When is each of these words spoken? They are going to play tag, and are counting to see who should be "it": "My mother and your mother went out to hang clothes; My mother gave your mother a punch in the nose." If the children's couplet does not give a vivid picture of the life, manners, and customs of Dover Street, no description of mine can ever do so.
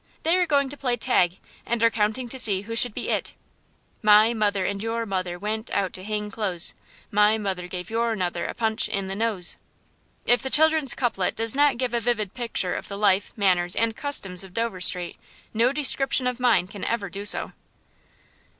They 0.23 0.35
are 0.37 0.47
going 0.47 0.67
to 0.69 0.77
play 0.77 0.97
tag, 0.97 1.37
and 1.63 1.83
are 1.83 1.91
counting 1.91 2.27
to 2.29 2.39
see 2.39 2.61
who 2.63 2.75
should 2.75 2.95
be 2.95 3.09
"it": 3.09 3.33
"My 4.01 4.33
mother 4.33 4.65
and 4.65 4.81
your 4.81 5.05
mother 5.05 5.37
went 5.37 5.69
out 5.69 5.93
to 5.93 6.03
hang 6.03 6.31
clothes; 6.31 6.73
My 7.11 7.37
mother 7.37 7.67
gave 7.67 7.91
your 7.91 8.15
mother 8.15 8.47
a 8.47 8.55
punch 8.55 8.89
in 8.89 9.09
the 9.09 9.15
nose." 9.15 9.57
If 10.25 10.41
the 10.41 10.49
children's 10.49 10.95
couplet 10.95 11.35
does 11.35 11.55
not 11.55 11.77
give 11.77 11.93
a 11.93 11.99
vivid 11.99 12.33
picture 12.33 12.73
of 12.73 12.87
the 12.87 12.97
life, 12.97 13.31
manners, 13.35 13.75
and 13.75 13.95
customs 13.95 14.43
of 14.43 14.55
Dover 14.55 14.81
Street, 14.81 15.17
no 15.53 15.71
description 15.71 16.25
of 16.25 16.39
mine 16.39 16.65
can 16.65 16.83
ever 16.83 17.07
do 17.07 17.23
so. 17.23 17.51